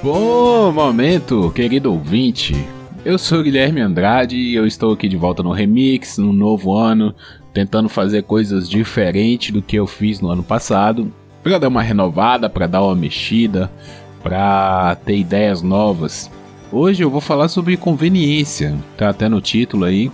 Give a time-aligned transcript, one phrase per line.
[0.00, 2.54] Bom momento, querido ouvinte.
[3.04, 7.12] Eu sou Guilherme Andrade e eu estou aqui de volta no Remix, no novo ano,
[7.52, 11.12] tentando fazer coisas diferentes do que eu fiz no ano passado,
[11.42, 13.68] para dar uma renovada, para dar uma mexida,
[14.22, 16.30] para ter ideias novas.
[16.70, 20.12] Hoje eu vou falar sobre conveniência, tá até no título aí,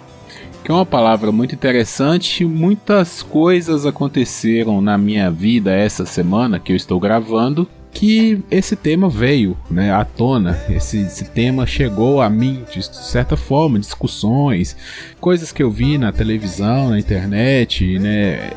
[0.64, 2.43] que é uma palavra muito interessante.
[2.46, 9.09] Muitas coisas aconteceram na minha vida essa semana que eu estou gravando que esse tema
[9.09, 14.77] veio né, à tona, esse, esse, tema chegou a mim de certa forma, discussões,
[15.21, 18.51] coisas que eu vi na televisão, na internet, né?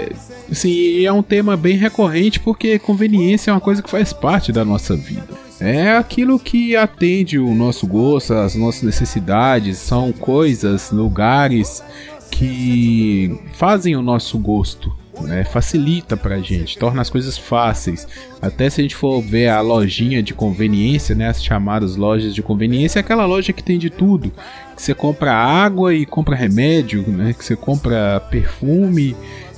[0.51, 4.65] Assim, é um tema bem recorrente porque conveniência é uma coisa que faz parte da
[4.65, 5.27] nossa vida.
[5.59, 11.83] É aquilo que atende o nosso gosto, as nossas necessidades, são coisas, lugares
[12.31, 15.43] que fazem o nosso gosto né?
[15.43, 18.07] Facilita pra gente, torna as coisas fáceis.
[18.41, 21.27] Até se a gente for ver a lojinha de conveniência, né?
[21.27, 24.31] As chamadas lojas de conveniência, é aquela loja que tem de tudo.
[24.75, 27.33] Que você compra água e compra remédio, né?
[27.33, 29.15] Que você compra perfume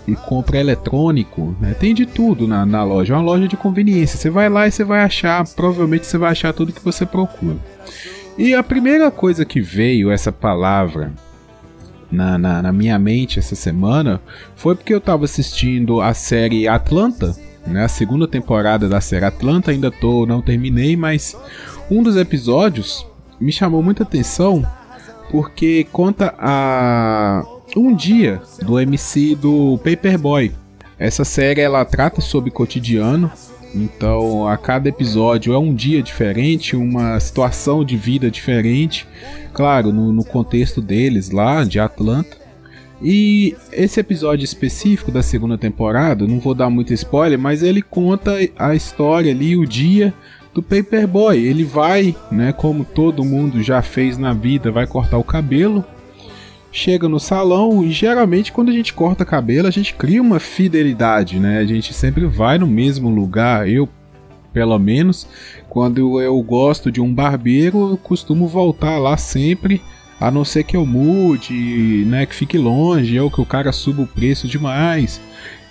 [0.08, 1.74] e compra eletrônico, né?
[1.74, 3.14] Tem de tudo na, na loja.
[3.14, 4.18] É uma loja de conveniência.
[4.18, 7.58] Você vai lá e você vai achar, provavelmente você vai achar tudo que você procura.
[8.38, 11.14] E a primeira coisa que veio essa palavra
[12.12, 14.22] na, na, na, minha mente essa semana
[14.56, 17.36] foi porque eu estava assistindo a série Atlanta,
[17.68, 21.36] né, a segunda temporada da série Atlanta, ainda tô, não terminei, mas
[21.90, 23.06] um dos episódios
[23.40, 24.66] me chamou muita atenção
[25.30, 27.44] porque conta a
[27.76, 30.52] um dia do MC do Paperboy.
[30.98, 33.32] Essa série ela trata sobre cotidiano,
[33.74, 39.08] então a cada episódio é um dia diferente, uma situação de vida diferente
[39.54, 42.38] claro, no, no contexto deles lá, de Atlanta.
[43.02, 48.38] E esse episódio específico da segunda temporada, não vou dar muito spoiler, mas ele conta
[48.58, 50.14] a história ali, o dia
[50.54, 51.38] do Paperboy.
[51.38, 55.84] Ele vai, né, como todo mundo já fez na vida, vai cortar o cabelo.
[56.72, 61.40] Chega no salão e geralmente quando a gente corta cabelo, a gente cria uma fidelidade,
[61.40, 61.60] né?
[61.60, 63.68] A gente sempre vai no mesmo lugar.
[63.68, 63.90] Eu
[64.54, 65.28] pelo menos.
[65.70, 69.82] Quando eu gosto de um barbeiro, eu costumo voltar lá sempre,
[70.20, 74.02] a não ser que eu mude, né, que fique longe, ou que o cara suba
[74.02, 75.22] o preço demais.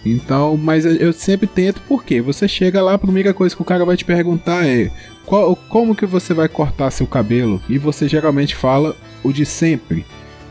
[0.07, 3.85] Então, mas eu sempre tento porque você chega lá, a primeira coisa que o cara
[3.85, 4.91] vai te perguntar é
[5.27, 7.61] qual, como que você vai cortar seu cabelo?
[7.69, 10.07] E você geralmente fala o de sempre.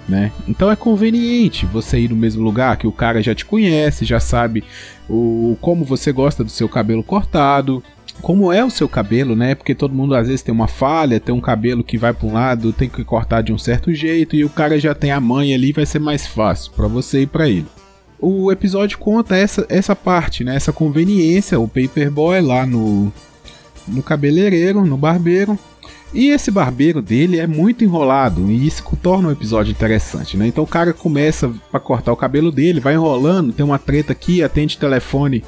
[0.07, 0.31] Né?
[0.47, 4.21] Então é conveniente você ir no mesmo lugar que o cara já te conhece, já
[4.21, 4.63] sabe
[5.09, 7.83] o como você gosta do seu cabelo cortado,
[8.21, 9.53] como é o seu cabelo, né?
[9.53, 12.33] Porque todo mundo às vezes tem uma falha, tem um cabelo que vai para um
[12.33, 15.53] lado, tem que cortar de um certo jeito e o cara já tem a mãe
[15.53, 17.67] ali, vai ser mais fácil para você e para ele.
[18.19, 20.55] O episódio conta essa, essa parte, né?
[20.55, 23.11] Essa conveniência, o paperboy lá no
[23.87, 25.57] no cabeleireiro, no barbeiro.
[26.13, 30.47] E esse barbeiro dele é muito enrolado e isso torna o episódio interessante, né?
[30.47, 34.41] Então o cara começa para cortar o cabelo dele, vai enrolando, tem uma treta aqui,
[34.41, 35.43] atende telefone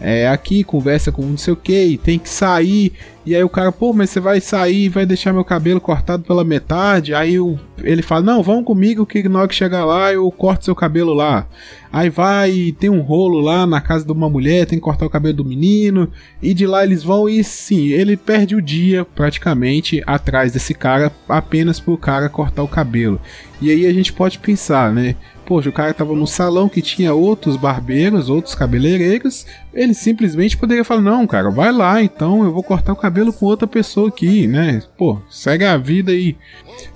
[0.00, 2.92] é, aqui, conversa com não sei o que, tem que sair.
[3.24, 6.22] E aí o cara, pô, mas você vai sair e vai deixar meu cabelo cortado
[6.22, 7.14] pela metade?
[7.14, 10.64] Aí o, ele fala, não, vão comigo que na hora que chegar lá eu corto
[10.64, 11.46] seu cabelo lá.
[11.92, 15.10] Aí vai tem um rolo lá na casa de uma mulher, tem que cortar o
[15.10, 16.10] cabelo do menino.
[16.42, 21.12] E de lá eles vão e sim, ele perde o dia praticamente atrás desse cara
[21.28, 23.20] apenas pro cara cortar o cabelo.
[23.60, 25.14] E aí a gente pode pensar, né?
[25.50, 29.44] Poxa, o cara tava no salão que tinha outros barbeiros, outros cabeleireiros.
[29.74, 33.46] Ele simplesmente poderia falar: Não, cara, vai lá então, eu vou cortar o cabelo com
[33.46, 34.80] outra pessoa aqui, né?
[34.96, 36.36] Pô, segue a vida aí.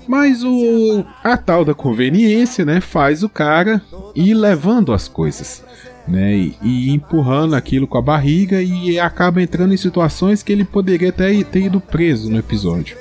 [0.07, 3.81] Mas o a tal da conveniência, né, faz o cara
[4.15, 5.61] ir levando as coisas.
[6.07, 10.63] Né, e, e empurrando aquilo com a barriga e acaba entrando em situações que ele
[10.63, 12.95] poderia até ter ido preso no episódio.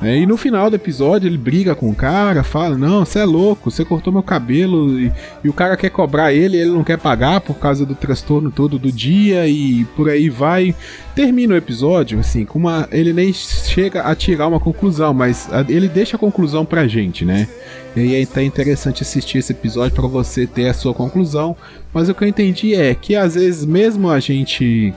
[0.00, 3.24] É, e no final do episódio ele briga com o cara, fala: Não, você é
[3.24, 4.98] louco, você cortou meu cabelo.
[4.98, 8.50] E, e, o cara quer cobrar ele, ele não quer pagar por causa do transtorno
[8.50, 10.74] todo do dia e por aí vai.
[11.16, 12.88] Termina o episódio, assim, com uma.
[12.92, 17.24] Ele nem chega a tirar uma conclusão, mas a, ele deixa a conclusão pra gente,
[17.24, 17.48] né?
[17.96, 21.56] E aí até interessante assistir esse episódio para você ter a sua conclusão.
[21.92, 24.94] Mas o que eu entendi é que às vezes, mesmo a gente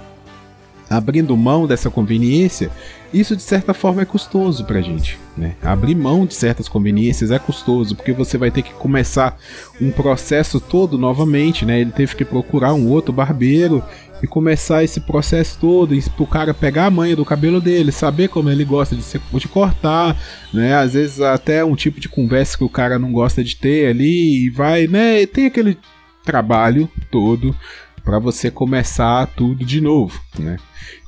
[0.88, 2.70] abrindo mão dessa conveniência,
[3.14, 5.20] isso de certa forma é custoso pra gente.
[5.38, 5.56] Né?
[5.62, 9.38] Abrir mão de certas conveniências é custoso, porque você vai ter que começar
[9.80, 11.66] um processo todo novamente.
[11.66, 11.82] Né?
[11.82, 13.84] Ele teve que procurar um outro barbeiro
[14.22, 18.28] e começar esse processo todo, e pro cara pegar a manha do cabelo dele, saber
[18.28, 20.16] como ele gosta de, se, de cortar,
[20.54, 20.76] né?
[20.76, 24.46] Às vezes até um tipo de conversa que o cara não gosta de ter ali,
[24.46, 25.26] e vai, né?
[25.26, 25.76] Tem aquele
[26.24, 27.56] trabalho todo
[28.04, 30.58] para você começar tudo de novo, né?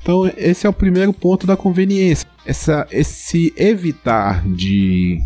[0.04, 2.28] Então esse é o primeiro ponto da conveniência.
[2.44, 5.18] Essa, esse evitar de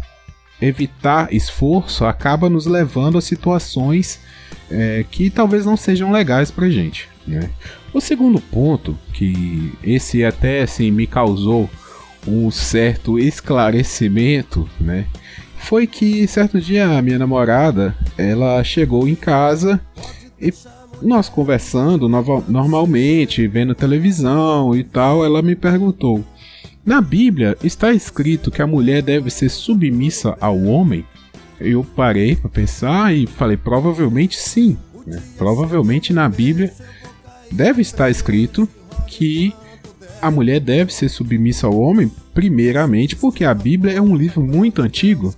[0.63, 4.21] evitar esforço acaba nos levando a situações
[4.71, 7.09] é, que talvez não sejam legais para gente.
[7.27, 7.51] Né?
[7.93, 11.69] O segundo ponto, que esse até assim me causou
[12.25, 15.07] um certo esclarecimento, né?
[15.57, 19.81] Foi que certo dia a minha namorada, ela chegou em casa
[20.41, 20.53] e
[21.01, 22.09] nós conversando
[22.49, 26.25] normalmente, vendo televisão e tal, ela me perguntou:
[26.85, 31.05] "Na Bíblia está escrito que a mulher deve ser submissa ao homem?"
[31.61, 35.21] Eu parei para pensar e falei: "Provavelmente sim." Né?
[35.37, 36.73] Provavelmente na Bíblia
[37.51, 38.69] deve estar escrito
[39.07, 39.55] que
[40.21, 44.83] a mulher deve ser submissa ao homem, primeiramente porque a Bíblia é um livro muito
[44.83, 45.35] antigo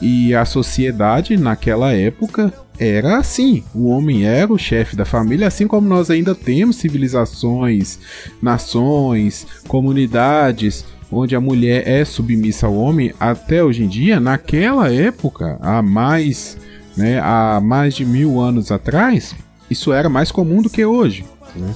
[0.00, 3.64] e a sociedade naquela época era assim.
[3.74, 7.98] O homem era o chefe da família, assim como nós ainda temos civilizações,
[8.40, 14.18] nações, comunidades onde a mulher é submissa ao homem até hoje em dia.
[14.20, 16.58] Naquela época, há mais,
[16.96, 19.34] né, há mais de mil anos atrás,
[19.70, 21.24] isso era mais comum do que hoje.
[21.54, 21.74] Né?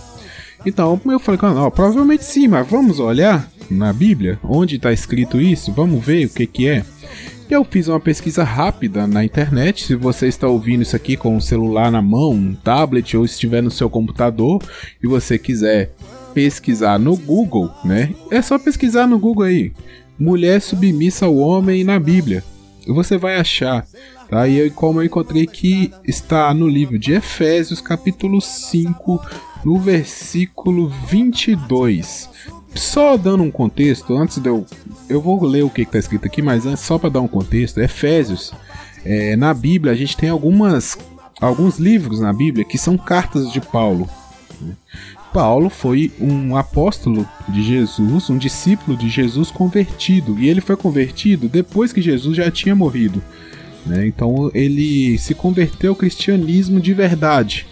[0.65, 5.73] Então eu falei, não, provavelmente sim, mas vamos olhar na Bíblia onde está escrito isso,
[5.73, 6.85] vamos ver o que, que é.
[7.51, 9.83] Eu fiz uma pesquisa rápida na internet.
[9.83, 13.61] Se você está ouvindo isso aqui com um celular na mão, um tablet ou estiver
[13.61, 14.63] no seu computador
[15.03, 15.91] e você quiser
[16.33, 18.15] pesquisar no Google, né?
[18.31, 19.73] É só pesquisar no Google aí.
[20.17, 22.45] Mulher submissa ao homem na Bíblia.
[22.87, 23.85] Você vai achar.
[24.29, 24.47] Tá?
[24.47, 29.21] E eu, como eu encontrei que está no livro de Efésios, capítulo 5,
[29.65, 32.31] no versículo 22.
[32.75, 34.65] Só dando um contexto, antes de eu.
[35.09, 37.81] Eu vou ler o que está escrito aqui, mas antes, só para dar um contexto,
[37.81, 38.53] Efésios.
[39.05, 40.97] É, na Bíblia, a gente tem algumas,
[41.41, 44.09] alguns livros na Bíblia que são cartas de Paulo.
[45.33, 50.39] Paulo foi um apóstolo de Jesus, um discípulo de Jesus convertido.
[50.39, 53.23] E ele foi convertido depois que Jesus já tinha morrido.
[53.87, 54.07] Né?
[54.07, 57.67] Então ele se converteu ao cristianismo de verdade.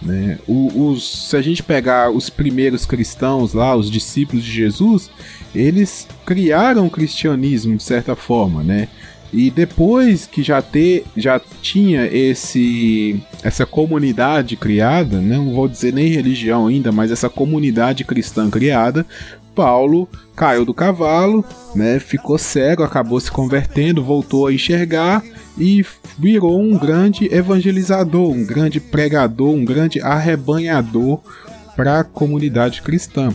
[0.00, 0.38] Né?
[0.46, 5.10] O, os, se a gente pegar os primeiros cristãos lá, os discípulos de Jesus,
[5.54, 8.88] eles criaram o cristianismo de certa forma, né?
[9.32, 15.36] E depois que já, ter, já tinha esse essa comunidade criada, né?
[15.36, 19.04] não vou dizer nem religião ainda, mas essa comunidade cristã criada,
[19.58, 21.44] Paulo caiu do cavalo,
[21.74, 21.98] né?
[21.98, 25.20] ficou cego, acabou se convertendo, voltou a enxergar
[25.58, 25.84] e
[26.16, 31.20] virou um grande evangelizador, um grande pregador, um grande arrebanhador
[31.74, 33.34] para a comunidade cristã.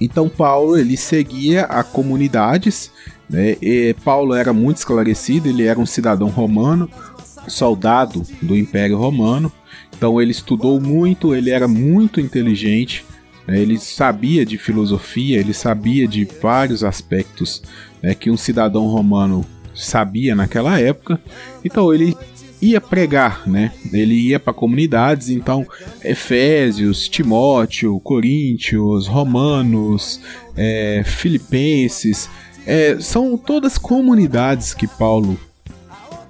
[0.00, 2.92] Então Paulo ele seguia a comunidades,
[3.28, 3.56] né?
[4.04, 6.88] Paulo era muito esclarecido, ele era um cidadão romano,
[7.48, 9.50] soldado do Império Romano.
[9.96, 13.04] Então ele estudou muito, ele era muito inteligente?
[13.48, 17.62] Ele sabia de filosofia, ele sabia de vários aspectos
[18.02, 19.44] né, que um cidadão romano
[19.74, 21.20] sabia naquela época.
[21.64, 22.16] Então ele
[22.60, 23.72] ia pregar, né?
[23.92, 25.66] Ele ia para comunidades, então
[26.02, 30.20] Efésios, Timóteo, Coríntios, Romanos,
[30.56, 32.28] é, Filipenses,
[32.66, 35.38] é, são todas comunidades que Paulo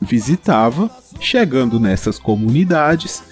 [0.01, 0.91] visitava.
[1.21, 3.23] Chegando nessas comunidades,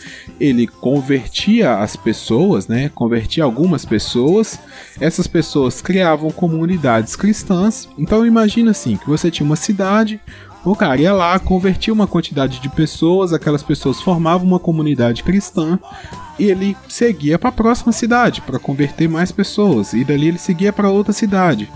[0.41, 2.91] ele convertia as pessoas, né?
[2.95, 4.59] Convertia algumas pessoas.
[5.01, 7.89] Essas pessoas criavam comunidades cristãs.
[7.99, 10.21] Então imagina assim, que você tinha uma cidade,
[10.65, 15.79] o cara ia lá, convertia uma quantidade de pessoas, aquelas pessoas formavam uma comunidade cristã
[16.39, 20.73] e ele seguia para a próxima cidade para converter mais pessoas e dali ele seguia
[20.73, 21.69] para outra cidade.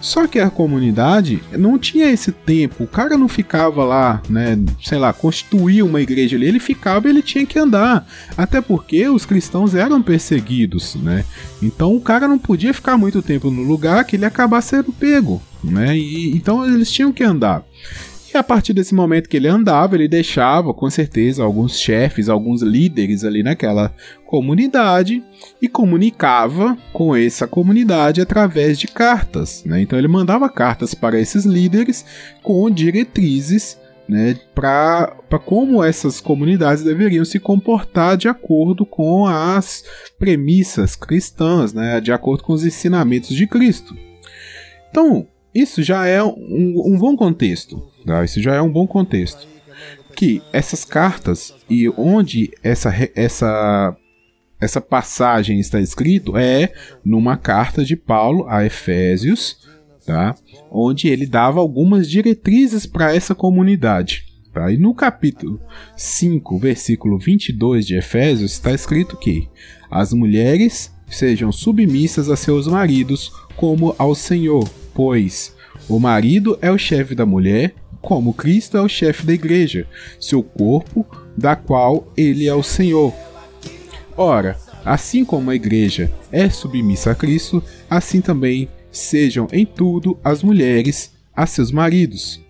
[0.00, 4.98] Só que a comunidade não tinha esse tempo, o cara não ficava lá, né, sei
[4.98, 8.06] lá, constituir uma igreja ali, ele ficava ele tinha que andar,
[8.36, 11.24] até porque os cristãos eram perseguidos, né?
[11.62, 15.42] Então o cara não podia ficar muito tempo no lugar que ele acabar sendo pego,
[15.64, 15.96] né?
[15.96, 17.64] E, então eles tinham que andar.
[18.36, 22.60] E a partir desse momento que ele andava, ele deixava com certeza alguns chefes, alguns
[22.60, 23.94] líderes ali naquela
[24.26, 25.24] comunidade
[25.60, 29.64] e comunicava com essa comunidade através de cartas.
[29.64, 29.80] Né?
[29.80, 32.04] Então ele mandava cartas para esses líderes
[32.42, 35.16] com diretrizes né, para
[35.46, 39.82] como essas comunidades deveriam se comportar de acordo com as
[40.18, 43.96] premissas cristãs, né, de acordo com os ensinamentos de Cristo.
[44.90, 47.95] Então, isso já é um, um bom contexto.
[48.06, 48.24] Tá?
[48.24, 49.46] Isso já é um bom contexto.
[50.14, 53.96] Que essas cartas e onde essa, essa,
[54.60, 56.72] essa passagem está escrito é
[57.04, 59.66] numa carta de Paulo a Efésios,
[60.06, 60.34] tá?
[60.70, 64.24] onde ele dava algumas diretrizes para essa comunidade.
[64.54, 64.70] Tá?
[64.70, 65.60] E no capítulo
[65.96, 69.48] 5, versículo 22 de Efésios, está escrito que
[69.90, 75.54] as mulheres sejam submissas a seus maridos como ao Senhor, pois
[75.88, 77.74] o marido é o chefe da mulher,
[78.06, 79.84] como Cristo é o chefe da igreja,
[80.20, 81.04] seu corpo,
[81.36, 83.12] da qual ele é o Senhor.
[84.16, 87.60] Ora, assim como a igreja é submissa a Cristo,
[87.90, 92.40] assim também sejam em tudo as mulheres a seus maridos.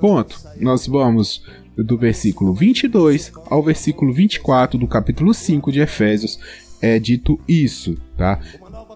[0.00, 0.38] Ponto.
[0.60, 1.44] Nós vamos
[1.76, 6.38] do versículo 22 ao versículo 24 do capítulo 5 de Efésios.
[6.80, 8.38] É dito isso, tá?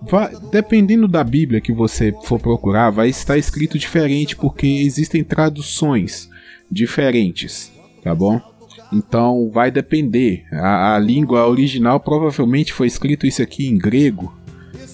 [0.03, 6.29] Vai, dependendo da Bíblia que você for procurar, vai estar escrito diferente porque existem traduções
[6.71, 7.73] diferentes,
[8.03, 8.41] tá bom?
[8.93, 10.45] Então vai depender.
[10.53, 14.35] A, a língua original provavelmente foi escrito isso aqui em grego,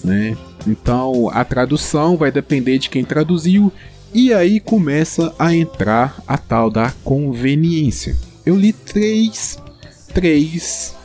[0.03, 0.35] né?
[0.67, 3.71] Então a tradução vai depender de quem traduziu
[4.13, 8.15] e aí começa a entrar a tal da conveniência.
[8.45, 9.59] Eu li três,
[10.13, 10.95] três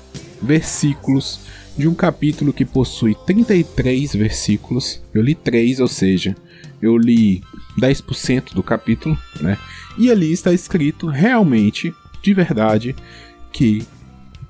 [0.43, 1.41] versículos
[1.79, 5.01] de um capítulo que possui 33 versículos.
[5.15, 6.37] Eu li três, ou seja,
[6.83, 7.43] eu li
[7.81, 9.57] 10% do capítulo, né?
[9.97, 12.97] E ali está escrito realmente, de verdade,
[13.53, 13.87] que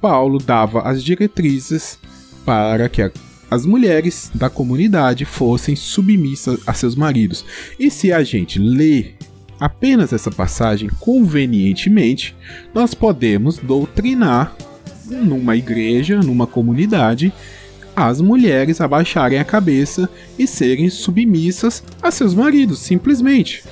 [0.01, 1.99] Paulo dava as diretrizes
[2.45, 3.11] para que a
[3.51, 7.45] as mulheres da comunidade fossem submissas a seus maridos.
[7.79, 9.15] E se a gente lê
[9.59, 12.37] apenas essa passagem convenientemente,
[12.75, 14.55] nós podemos doutrinar
[15.11, 17.33] numa igreja, numa comunidade,
[17.95, 23.65] as mulheres abaixarem a cabeça e serem submissas a seus maridos, simplesmente.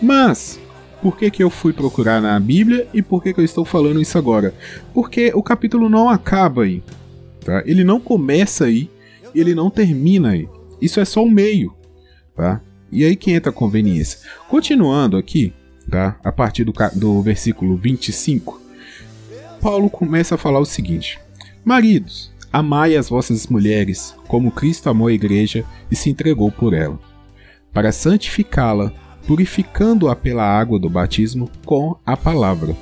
[0.00, 0.60] Mas
[1.00, 4.00] por que, que eu fui procurar na Bíblia e por que, que eu estou falando
[4.00, 4.54] isso agora?
[4.94, 6.82] Porque o capítulo não acaba aí.
[7.44, 7.62] Tá?
[7.66, 8.88] Ele não começa aí
[9.34, 10.48] e ele não termina aí.
[10.80, 11.74] Isso é só o meio,
[12.36, 12.60] tá?
[12.90, 14.18] E aí que entra a conveniência.
[14.48, 15.52] Continuando aqui,
[15.90, 16.18] tá?
[16.22, 18.61] A partir do, do versículo 25,
[19.62, 21.18] Paulo começa a falar o seguinte:
[21.64, 26.98] Maridos, amai as vossas mulheres, como Cristo amou a igreja e se entregou por ela,
[27.72, 28.92] para santificá-la,
[29.26, 32.76] purificando-a pela água do batismo com a palavra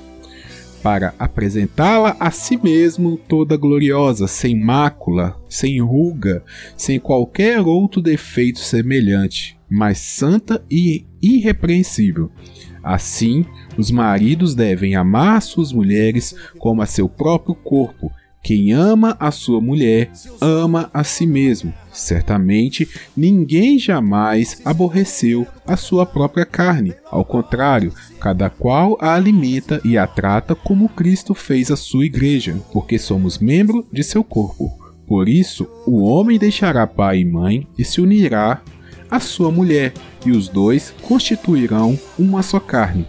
[0.82, 6.42] para apresentá-la a si mesmo toda gloriosa, sem mácula, sem ruga,
[6.76, 12.30] sem qualquer outro defeito semelhante, mas santa e irrepreensível.
[12.82, 13.44] Assim,
[13.76, 18.10] os maridos devem amar suas mulheres como a seu próprio corpo,
[18.42, 20.10] quem ama a sua mulher,
[20.40, 21.75] ama a si mesmo.
[21.92, 26.94] Certamente, ninguém jamais aborreceu a sua própria carne.
[27.10, 32.56] Ao contrário, cada qual a alimenta e a trata como Cristo fez a sua igreja,
[32.72, 34.70] porque somos membro de seu corpo.
[35.06, 38.62] Por isso, o homem deixará pai e mãe e se unirá
[39.11, 39.93] à sua mulher,
[40.25, 43.07] e os dois constituirão uma só carne.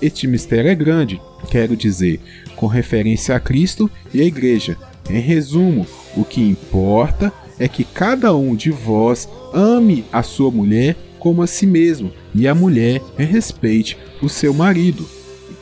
[0.00, 2.20] Este mistério é grande, quero dizer,
[2.56, 4.76] com referência a Cristo e a Igreja.
[5.08, 10.96] Em resumo, o que importa é que cada um de vós ame a sua mulher
[11.18, 15.06] como a si mesmo e a mulher respeite o seu marido.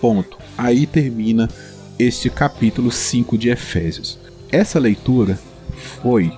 [0.00, 0.38] Ponto.
[0.56, 1.48] Aí termina
[1.98, 4.18] este capítulo 5 de Efésios.
[4.50, 5.38] Essa leitura
[6.02, 6.32] foi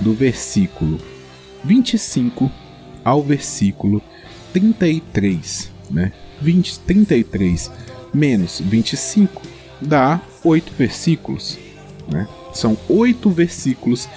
[0.00, 0.98] do versículo
[1.64, 2.50] 25
[3.06, 4.02] ao versículo
[4.52, 6.12] 33, né?
[6.42, 7.70] 20, 33
[8.12, 9.42] menos 25
[9.80, 11.56] dá oito versículos.
[12.08, 12.26] Né?
[12.52, 14.08] São oito versículos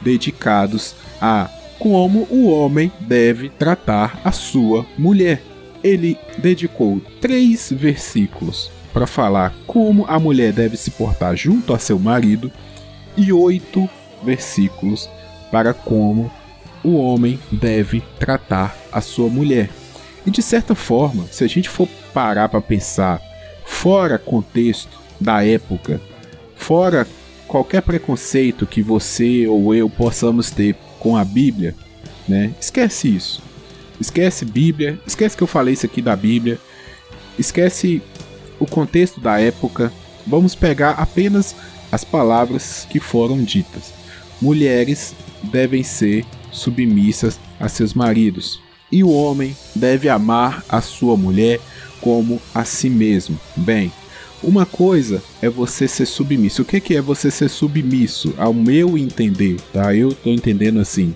[0.00, 5.42] dedicados a como o homem deve tratar a sua mulher.
[5.84, 11.98] Ele dedicou três versículos para falar como a mulher deve se portar junto a seu
[11.98, 12.50] marido
[13.16, 13.88] e oito
[14.24, 15.08] versículos
[15.50, 16.30] para como
[16.82, 19.70] o homem deve tratar a sua mulher.
[20.26, 23.20] E de certa forma, se a gente for parar para pensar
[23.64, 26.00] fora contexto da época,
[26.56, 27.06] fora
[27.46, 31.74] qualquer preconceito que você ou eu possamos ter com a Bíblia,
[32.28, 32.52] né?
[32.60, 33.42] Esquece isso.
[34.00, 36.58] Esquece Bíblia, esquece que eu falei isso aqui da Bíblia.
[37.38, 38.02] Esquece
[38.60, 39.92] o contexto da época.
[40.26, 41.56] Vamos pegar apenas
[41.90, 43.92] as palavras que foram ditas.
[44.40, 51.60] Mulheres devem ser submissas a seus maridos, e o homem deve amar a sua mulher
[52.00, 53.38] como a si mesmo.
[53.56, 53.92] Bem,
[54.42, 56.62] uma coisa é você ser submisso.
[56.62, 58.34] O que, que é você ser submisso?
[58.38, 59.94] Ao meu entender, tá?
[59.94, 61.14] Eu tô entendendo assim.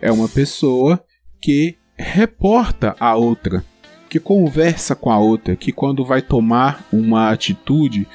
[0.00, 1.02] É uma pessoa
[1.40, 3.64] que reporta a outra,
[4.08, 8.06] que conversa com a outra, que quando vai tomar uma atitude,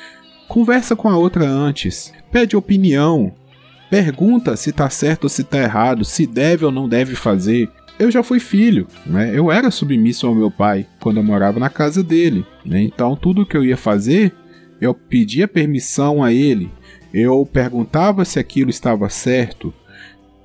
[0.47, 3.33] conversa com a outra antes, pede opinião,
[3.89, 7.69] pergunta se tá certo ou se tá errado, se deve ou não deve fazer.
[7.99, 9.31] eu já fui filho, né?
[9.33, 12.81] Eu era submisso ao meu pai quando eu morava na casa dele, né?
[12.81, 14.33] Então tudo que eu ia fazer,
[14.79, 16.69] eu pedia permissão a ele,
[17.13, 19.73] eu perguntava se aquilo estava certo.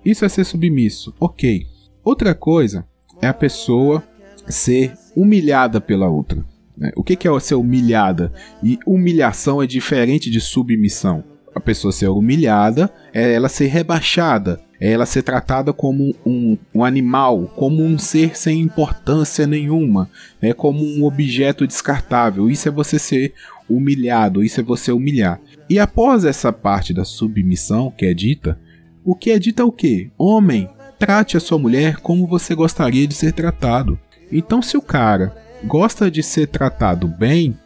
[0.04, 1.66] Isso é ser submisso, ok.
[2.04, 2.86] Outra coisa
[3.20, 4.02] é a pessoa
[4.48, 6.44] ser humilhada pela outra.
[6.76, 6.90] Né?
[6.96, 8.32] O que é ser humilhada?
[8.62, 11.22] E humilhação é diferente de submissão.
[11.54, 16.82] A pessoa ser humilhada é ela ser rebaixada, é ela ser tratada como um, um
[16.82, 20.52] animal, como um ser sem importância nenhuma, né?
[20.52, 22.50] como um objeto descartável.
[22.50, 23.34] Isso é você ser
[23.68, 25.40] humilhado, isso é você humilhar.
[25.68, 28.58] E após essa parte da submissão que é dita,
[29.04, 30.10] o que é dita é o que?
[30.16, 30.68] Homem,
[30.98, 33.98] trate a sua mulher como você gostaria de ser tratado.
[34.30, 37.56] Então, se o cara gosta de ser tratado bem,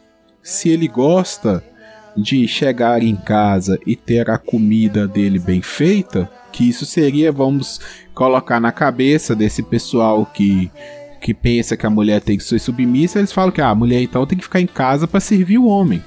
[0.42, 1.62] se ele gosta
[2.16, 7.80] de chegar em casa e ter a comida dele bem feita, que isso seria, vamos
[8.14, 10.70] colocar na cabeça desse pessoal que
[11.20, 14.00] que pensa que a mulher tem que ser submissa, eles falam que ah, a mulher
[14.00, 16.00] então tem que ficar em casa para servir o homem.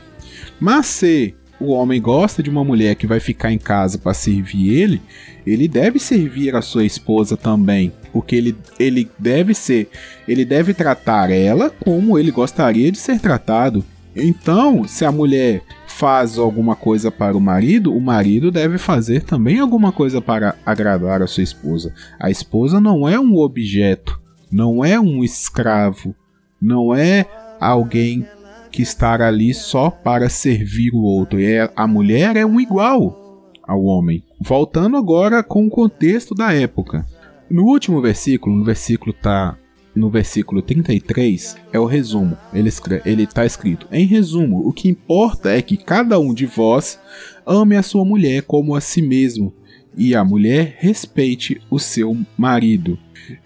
[0.59, 4.71] Mas se o homem gosta de uma mulher que vai ficar em casa para servir
[4.73, 5.01] ele,
[5.45, 9.89] ele deve servir a sua esposa também, porque ele, ele deve ser,
[10.27, 13.83] ele deve tratar ela como ele gostaria de ser tratado.
[14.15, 15.61] Então, se a mulher
[15.99, 21.21] faz alguma coisa para o marido, o marido deve fazer também alguma coisa para agradar
[21.21, 21.93] a sua esposa.
[22.17, 24.17] A esposa não é um objeto,
[24.49, 26.15] não é um escravo,
[26.61, 27.25] não é
[27.59, 28.25] alguém
[28.71, 31.37] que está ali só para servir o outro.
[31.37, 34.23] É, a mulher é um igual ao homem.
[34.39, 37.05] Voltando agora com o contexto da época.
[37.51, 39.57] No último versículo, no versículo tá
[39.95, 42.37] no versículo 33 é o resumo.
[42.53, 42.69] Ele
[43.05, 46.99] ele está escrito: Em resumo, o que importa é que cada um de vós
[47.45, 49.53] ame a sua mulher como a si mesmo,
[49.97, 52.97] e a mulher respeite o seu marido.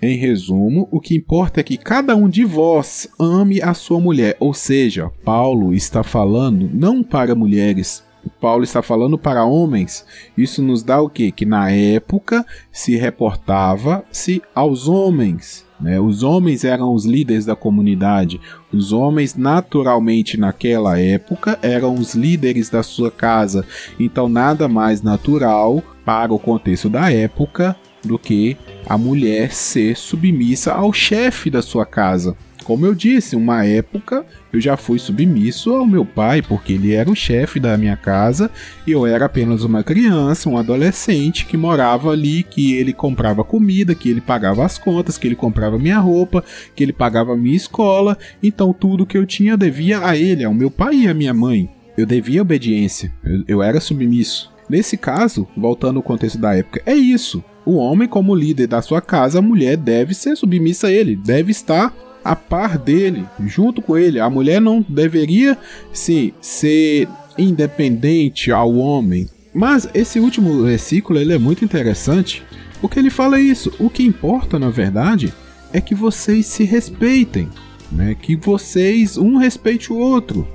[0.01, 4.37] Em resumo, o que importa é que cada um de vós ame a sua mulher,
[4.39, 8.03] ou seja, Paulo está falando não para mulheres,
[8.39, 10.05] Paulo está falando para homens.
[10.37, 11.31] Isso nos dá o que?
[11.31, 15.65] Que na época se reportava-se aos homens.
[15.83, 15.99] Né?
[15.99, 18.39] Os homens eram os líderes da comunidade.
[18.71, 23.65] Os homens, naturalmente, naquela época, eram os líderes da sua casa.
[23.99, 30.71] Então, nada mais natural para o contexto da época do que a mulher ser submissa
[30.71, 32.35] ao chefe da sua casa.
[32.63, 37.09] Como eu disse, uma época eu já fui submisso ao meu pai, porque ele era
[37.09, 38.49] o chefe da minha casa
[38.87, 43.93] e eu era apenas uma criança, um adolescente que morava ali, que ele comprava comida,
[43.93, 46.43] que ele pagava as contas, que ele comprava minha roupa,
[46.75, 48.17] que ele pagava minha escola.
[48.41, 51.69] Então tudo que eu tinha devia a ele, ao meu pai e à minha mãe.
[51.97, 54.51] Eu devia obediência, eu, eu era submisso.
[54.69, 57.43] Nesse caso, voltando ao contexto da época, é isso.
[57.65, 61.51] O homem, como líder da sua casa, a mulher deve ser submissa a ele, deve
[61.51, 64.19] estar a par dele, junto com ele.
[64.19, 65.57] A mulher não deveria
[65.91, 67.07] sim, ser
[67.37, 69.27] independente ao homem.
[69.53, 72.43] Mas esse último versículo ele é muito interessante,
[72.81, 73.71] porque ele fala isso.
[73.79, 75.33] O que importa, na verdade,
[75.71, 77.49] é que vocês se respeitem,
[77.91, 78.15] né?
[78.19, 80.47] Que vocês um respeite o outro,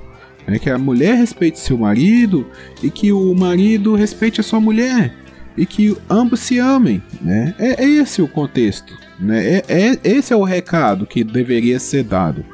[0.47, 0.59] né?
[0.59, 2.47] Que a mulher respeite seu marido
[2.83, 5.15] e que o marido respeite a sua mulher
[5.57, 7.55] e que ambos se amem, né?
[7.59, 9.57] É, é esse o contexto, né?
[9.57, 12.45] É, é, esse é o recado que deveria ser dado.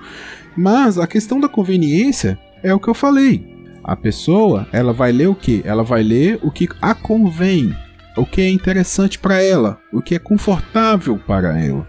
[0.56, 3.52] Mas a questão da conveniência é o que eu falei.
[3.82, 5.62] A pessoa, ela vai ler o que?
[5.64, 7.74] Ela vai ler o que a convém,
[8.16, 11.86] o que é interessante para ela, o que é confortável para ela.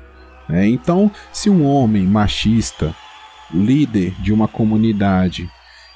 [0.50, 0.68] Né?
[0.68, 2.94] Então, se um homem machista,
[3.54, 5.50] líder de uma comunidade,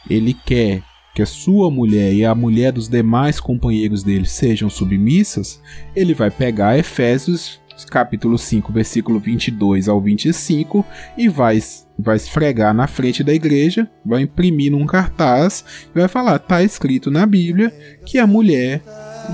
[0.10, 0.82] ele quer
[1.13, 5.62] que a sua mulher e a mulher dos demais companheiros dele sejam submissas,
[5.94, 10.86] ele vai pegar Efésios capítulo 5, versículo 22 ao 25
[11.18, 11.62] e vai
[11.98, 15.63] vai esfregar na frente da igreja, vai imprimir num cartaz
[15.94, 17.70] e vai falar: "Tá escrito na Bíblia
[18.06, 18.82] que a mulher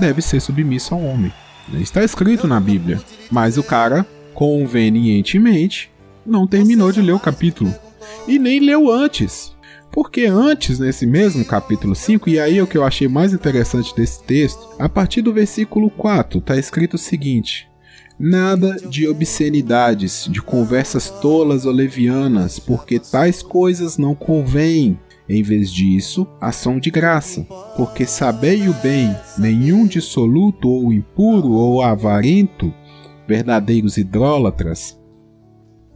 [0.00, 1.32] deve ser submissa ao homem".
[1.74, 5.90] Está escrito na Bíblia, mas o cara convenientemente
[6.24, 7.74] não terminou de ler o capítulo
[8.28, 9.54] e nem leu antes.
[9.90, 13.96] Porque antes, nesse mesmo capítulo 5, e aí é o que eu achei mais interessante
[13.96, 17.66] desse texto, a partir do versículo 4 está escrito o seguinte:
[18.18, 24.98] Nada de obscenidades, de conversas tolas ou levianas, porque tais coisas não convêm.
[25.28, 27.42] Em vez disso, ação de graça,
[27.76, 32.72] porque sabei o bem, nenhum dissoluto ou impuro ou avarento,
[33.26, 34.96] verdadeiros idólatras,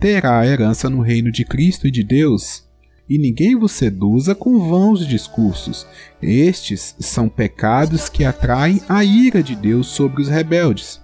[0.01, 2.69] terá herança no reino de Cristo e de Deus
[3.11, 5.85] e ninguém vos seduza com vãos discursos.
[6.23, 11.01] Estes são pecados que atraem a ira de Deus sobre os rebeldes.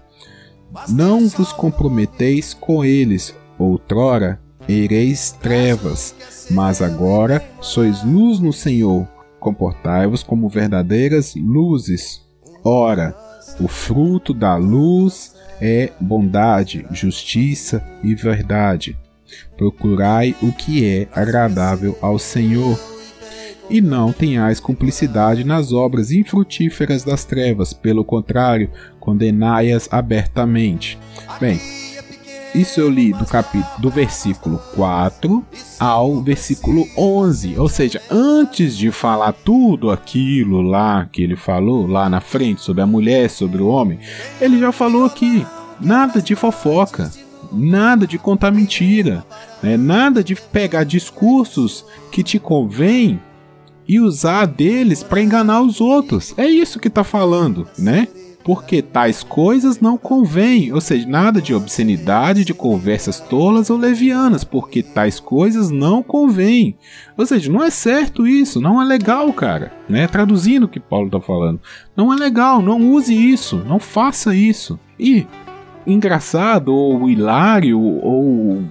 [0.89, 6.15] Não vos comprometeis com eles, outrora ereis trevas,
[6.51, 9.07] mas agora sois luz no Senhor.
[9.39, 12.23] Comportai-vos como verdadeiras luzes.
[12.65, 13.15] Ora,
[13.61, 18.99] o fruto da luz é bondade, justiça e verdade.
[19.57, 22.79] Procurai o que é agradável ao Senhor.
[23.69, 30.97] E não tenhais cumplicidade nas obras infrutíferas das trevas, pelo contrário, condenai-as abertamente.
[31.41, 31.61] Bem,
[32.55, 35.45] isso eu li do capítulo do versículo 4
[35.79, 42.09] ao versículo 11, ou seja, antes de falar tudo aquilo lá que ele falou lá
[42.09, 43.99] na frente sobre a mulher, sobre o homem,
[44.41, 45.45] ele já falou aqui,
[45.79, 47.11] nada de fofoca,
[47.53, 49.23] nada de contar mentira,
[49.63, 49.77] né?
[49.77, 53.21] nada de pegar discursos que te convém
[53.89, 56.35] e usar deles para enganar os outros.
[56.37, 58.09] É isso que está falando, né?
[58.45, 64.45] Porque tais coisas não convêm, ou seja, nada de obscenidade, de conversas tolas ou levianas,
[64.45, 66.77] porque tais coisas não convêm.
[67.19, 69.73] Ou seja, não é certo isso, não é legal, cara.
[69.89, 70.07] Né?
[70.07, 71.61] Traduzindo o que Paulo está falando,
[71.97, 74.79] não é legal, não use isso, não faça isso.
[74.99, 75.27] E
[75.85, 78.63] engraçado ou hilário ou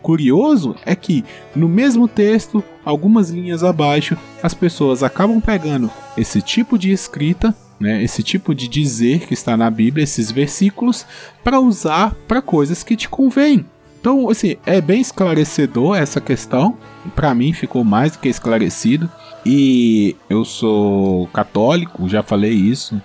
[0.00, 1.24] curioso é que
[1.56, 8.02] no mesmo texto, algumas linhas abaixo, as pessoas acabam pegando esse tipo de escrita, né,
[8.02, 11.06] esse tipo de dizer que está na Bíblia, esses versículos,
[11.42, 13.66] para usar para coisas que te convêm.
[14.00, 16.76] Então, assim, é bem esclarecedor essa questão.
[17.14, 19.10] Para mim ficou mais do que esclarecido.
[19.46, 23.00] E eu sou católico, já falei isso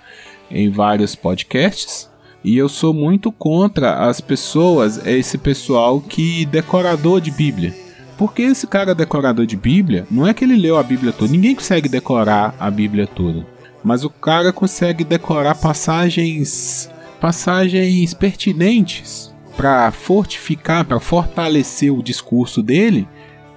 [0.52, 2.10] em vários podcasts.
[2.44, 7.74] E eu sou muito contra as pessoas, esse pessoal que decorador de Bíblia.
[8.20, 11.56] Porque esse cara decorador de Bíblia, não é que ele leu a Bíblia toda, ninguém
[11.56, 13.48] consegue decorar a Bíblia toda.
[13.82, 23.08] Mas o cara consegue decorar passagens passagens pertinentes para fortificar, para fortalecer o discurso dele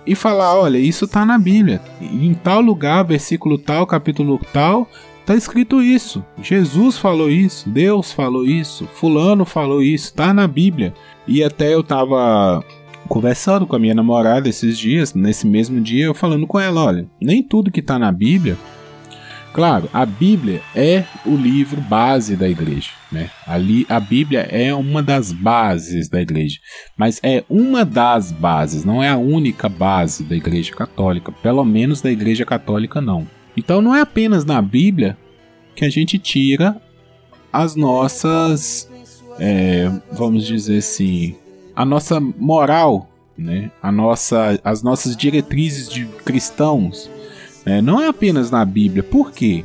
[0.07, 1.81] e falar, olha, isso está na Bíblia.
[2.01, 4.89] Em tal lugar, versículo tal, capítulo tal,
[5.25, 6.25] Tá escrito isso.
[6.43, 10.93] Jesus falou isso, Deus falou isso, fulano falou isso, tá na Bíblia.
[11.29, 12.65] E até eu tava
[13.09, 17.07] conversando com a minha namorada esses dias, nesse mesmo dia, eu falando com ela, olha,
[17.21, 18.57] nem tudo que tá na Bíblia
[19.53, 23.31] Claro, a Bíblia é o livro base da igreja, né?
[23.47, 26.59] Ali a Bíblia é uma das bases da igreja,
[26.97, 32.01] mas é uma das bases, não é a única base da igreja católica, pelo menos
[32.01, 33.29] da igreja católica não.
[33.55, 35.19] Então não é apenas na Bíblia
[35.77, 36.81] que a gente tira
[37.53, 38.89] as nossas,
[39.39, 41.37] é, vamos dizer assim,
[41.75, 43.71] a nossa moral, né?
[43.83, 47.11] a nossa, as nossas diretrizes de cristãos.
[47.65, 47.81] Né?
[47.81, 49.03] Não é apenas na Bíblia.
[49.03, 49.65] Por quê?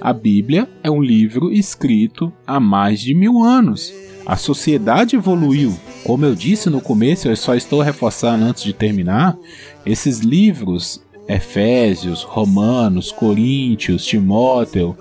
[0.00, 3.92] A Bíblia é um livro escrito há mais de mil anos.
[4.24, 5.78] A sociedade evoluiu.
[6.04, 9.36] Como eu disse no começo, eu só estou reforçando antes de terminar.
[9.84, 14.96] Esses livros Efésios, Romanos, Coríntios, Timóteo,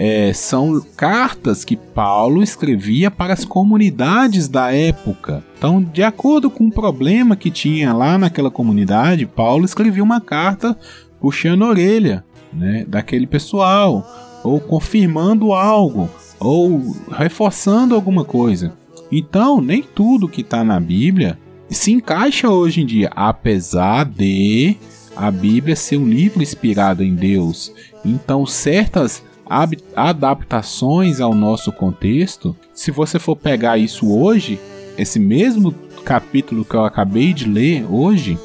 [0.00, 5.42] é, são cartas que Paulo escrevia para as comunidades da época.
[5.58, 10.78] Então, de acordo com o problema que tinha lá naquela comunidade, Paulo escrevia uma carta
[11.20, 14.06] puxando a orelha né, daquele pessoal,
[14.44, 16.08] ou confirmando algo,
[16.38, 18.72] ou reforçando alguma coisa.
[19.10, 21.36] Então, nem tudo que está na Bíblia
[21.68, 24.76] se encaixa hoje em dia, apesar de
[25.16, 27.74] a Bíblia ser um livro inspirado em Deus.
[28.04, 34.60] Então, certas adaptações ao nosso contexto, se você for pegar isso hoje,
[34.96, 38.38] esse mesmo capítulo que eu acabei de ler hoje,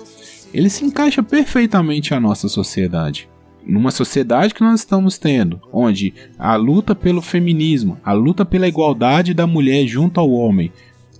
[0.54, 3.28] ele se encaixa perfeitamente à nossa sociedade.
[3.66, 9.34] Numa sociedade que nós estamos tendo, onde a luta pelo feminismo, a luta pela igualdade
[9.34, 10.72] da mulher junto ao homem,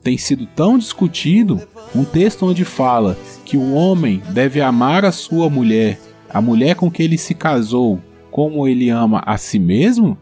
[0.04, 1.62] tem sido tão discutido,
[1.96, 6.92] um texto onde fala que o homem deve amar a sua mulher, a mulher com
[6.92, 8.02] que ele se casou,
[8.34, 10.18] como ele ama a si mesmo,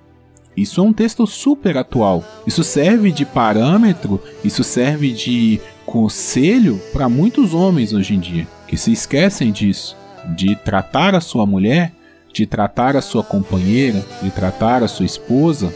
[0.55, 2.21] isso é um texto super atual.
[2.45, 8.75] Isso serve de parâmetro, isso serve de conselho para muitos homens hoje em dia que
[8.75, 9.95] se esquecem disso,
[10.35, 11.93] de tratar a sua mulher,
[12.33, 15.73] de tratar a sua companheira, de tratar a sua esposa,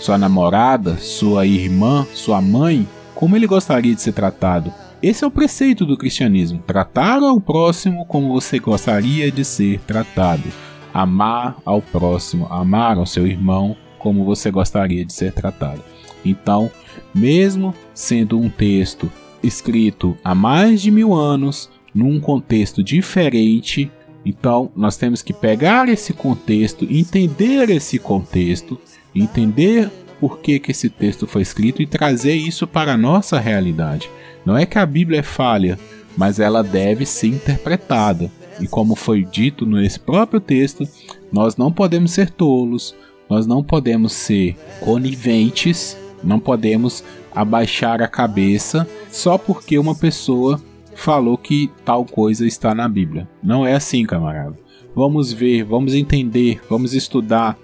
[0.00, 4.72] sua namorada, sua irmã, sua mãe como ele gostaria de ser tratado.
[5.02, 10.44] Esse é o preceito do cristianismo: tratar ao próximo como você gostaria de ser tratado.
[10.92, 15.82] Amar ao próximo, amar ao seu irmão como você gostaria de ser tratado.
[16.24, 16.70] Então,
[17.14, 19.10] mesmo sendo um texto
[19.42, 23.90] escrito há mais de mil anos, num contexto diferente,
[24.24, 28.78] então nós temos que pegar esse contexto, entender esse contexto,
[29.14, 34.08] entender por que, que esse texto foi escrito e trazer isso para a nossa realidade.
[34.46, 35.78] Não é que a Bíblia é falha,
[36.16, 38.30] mas ela deve ser interpretada.
[38.62, 40.86] E como foi dito nesse próprio texto,
[41.32, 42.94] nós não podemos ser tolos,
[43.28, 47.02] nós não podemos ser coniventes, não podemos
[47.34, 50.60] abaixar a cabeça só porque uma pessoa
[50.94, 53.28] falou que tal coisa está na Bíblia.
[53.42, 54.56] Não é assim, camarada.
[54.94, 57.58] Vamos ver, vamos entender, vamos estudar,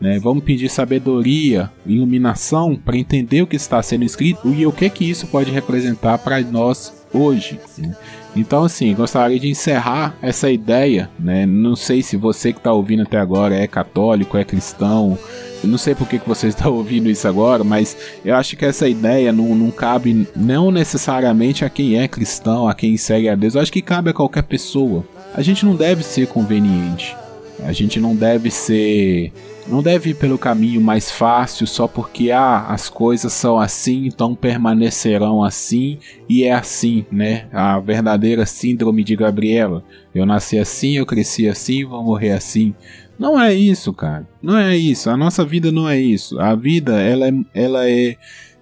[0.00, 0.18] né?
[0.18, 5.04] Vamos pedir sabedoria, iluminação para entender o que está sendo escrito e o que que
[5.04, 7.60] isso pode representar para nós hoje.
[7.76, 7.94] Né?
[8.36, 11.46] Então, assim, gostaria de encerrar essa ideia, né?
[11.46, 15.18] Não sei se você que está ouvindo até agora é católico, é cristão,
[15.62, 18.88] eu não sei por que, você está ouvindo isso agora, mas eu acho que essa
[18.88, 23.54] ideia não, não cabe não necessariamente a quem é cristão, a quem segue a Deus.
[23.54, 25.04] Eu acho que cabe a qualquer pessoa.
[25.34, 27.16] A gente não deve ser conveniente.
[27.64, 29.32] A gente não deve ser.
[29.68, 34.34] Não deve ir pelo caminho mais fácil só porque ah, as coisas são assim, então
[34.34, 37.46] permanecerão assim e é assim, né?
[37.52, 39.84] A verdadeira síndrome de Gabriela.
[40.14, 42.74] Eu nasci assim, eu cresci assim, vou morrer assim.
[43.18, 44.26] Não é isso, cara.
[44.42, 45.10] Não é isso.
[45.10, 46.40] A nossa vida não é isso.
[46.40, 48.16] A vida, ela é, ela é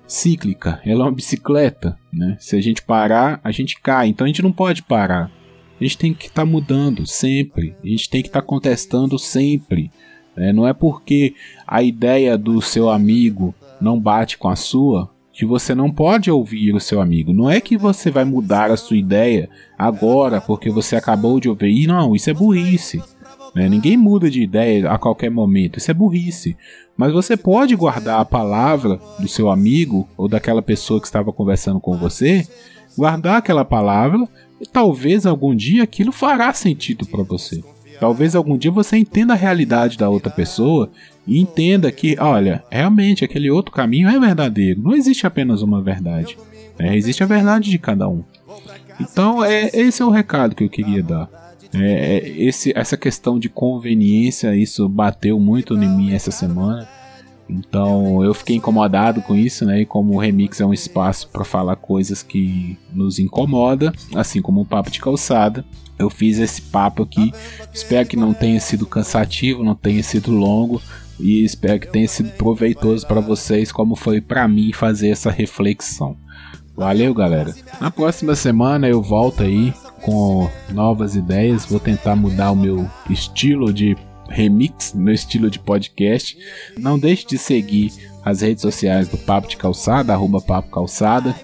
[0.05, 0.81] cíclica.
[0.85, 2.37] Ela é uma bicicleta, né?
[2.41, 4.09] Se a gente parar, a gente cai.
[4.09, 5.31] Então a gente não pode parar.
[5.81, 7.75] A gente tem que estar tá mudando sempre.
[7.83, 9.91] A gente tem que estar tá contestando sempre.
[10.37, 10.53] Né?
[10.53, 11.35] Não é porque
[11.67, 16.75] a ideia do seu amigo não bate com a sua que você não pode ouvir
[16.75, 17.33] o seu amigo.
[17.33, 21.87] Não é que você vai mudar a sua ideia agora porque você acabou de ouvir.
[21.87, 23.01] Não, isso é burrice.
[23.55, 23.69] Né?
[23.69, 26.57] Ninguém muda de ideia a qualquer momento, isso é burrice.
[26.97, 31.79] Mas você pode guardar a palavra do seu amigo ou daquela pessoa que estava conversando
[31.79, 32.45] com você,
[32.97, 34.29] guardar aquela palavra
[34.61, 37.63] e talvez algum dia aquilo fará sentido para você.
[38.01, 40.91] Talvez algum dia você entenda a realidade da outra pessoa
[41.27, 44.81] e entenda que, olha, realmente aquele outro caminho é verdadeiro.
[44.81, 46.39] Não existe apenas uma verdade.
[46.79, 46.97] Né?
[46.97, 48.23] Existe a verdade de cada um.
[49.01, 51.29] Então, é, esse é o recado que eu queria dar.
[51.75, 56.89] É, é, esse, essa questão de conveniência, isso bateu muito em mim essa semana.
[57.49, 59.81] Então eu fiquei incomodado com isso, né?
[59.81, 64.61] E como o remix é um espaço para falar coisas que nos incomoda, assim como
[64.61, 65.65] um papo de calçada,
[65.99, 67.33] eu fiz esse papo aqui.
[67.73, 70.81] Espero que não tenha sido cansativo, não tenha sido longo
[71.19, 76.17] e espero que tenha sido proveitoso para vocês, como foi para mim fazer essa reflexão.
[76.77, 77.53] Valeu, galera.
[77.81, 81.67] Na próxima semana eu volto aí com novas ideias.
[81.67, 83.97] Vou tentar mudar o meu estilo de
[84.29, 86.37] remix, meu estilo de podcast.
[86.77, 87.93] Não deixe de seguir
[88.25, 91.35] as redes sociais do Papo de Calçada, arroba Papo Calçada,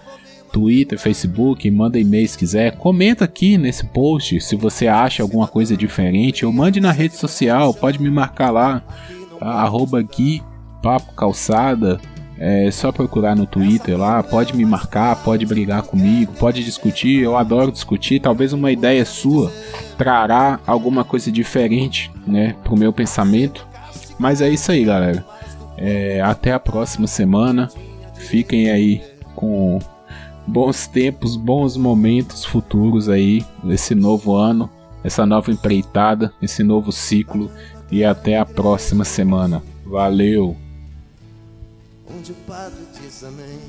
[0.53, 2.77] Twitter, Facebook, manda e-mail se quiser.
[2.77, 7.75] Comenta aqui nesse post se você acha alguma coisa diferente ou mande na rede social,
[7.75, 8.81] pode me marcar lá,
[9.41, 9.47] tá?
[9.47, 10.43] arroba Gui
[10.83, 12.01] Papo Calçada
[12.39, 17.23] é só procurar no Twitter lá, pode me marcar, pode brigar comigo, pode discutir.
[17.23, 18.21] Eu adoro discutir.
[18.21, 19.53] Talvez uma ideia sua
[19.97, 23.67] trará alguma coisa diferente, né, pro meu pensamento.
[24.19, 25.25] Mas é isso aí, galera.
[25.77, 27.69] É, até a próxima semana.
[28.17, 29.03] Fiquem aí
[29.35, 29.79] com
[30.47, 34.71] bons tempos, bons momentos futuros aí, esse novo ano,
[35.03, 37.51] essa nova empreitada, esse novo ciclo.
[37.93, 39.63] E até a próxima semana.
[39.85, 40.64] Valeu!
[42.25, 43.61] Onde o padre diz amém.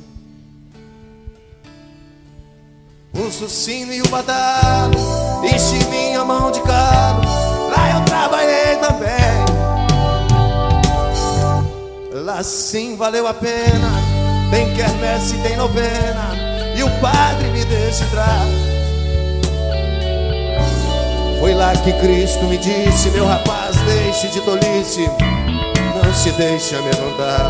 [3.14, 4.98] O sino e o badalo,
[5.44, 7.22] enche minha mão de calo,
[7.70, 9.46] lá eu trabalhei também.
[12.24, 13.90] Lá sim valeu a pena,
[14.50, 16.32] tem quermesse, tem novena,
[16.78, 18.46] e o padre me deixa entrar.
[21.42, 25.10] Foi lá que Cristo me disse, meu rapaz, deixe de tolice,
[26.02, 27.50] não se deixe amedrontar.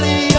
[0.00, 0.37] gloria.